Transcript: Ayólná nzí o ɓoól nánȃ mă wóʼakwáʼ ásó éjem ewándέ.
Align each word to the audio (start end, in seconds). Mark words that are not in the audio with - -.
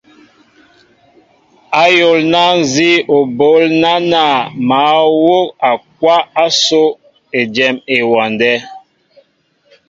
Ayólná 1.83 2.43
nzí 2.59 2.91
o 3.15 3.17
ɓoól 3.37 3.63
nánȃ 3.81 4.13
mă 4.67 4.81
wóʼakwáʼ 5.23 6.21
ásó 6.43 6.81
éjem 7.39 7.75
ewándέ. 7.97 8.53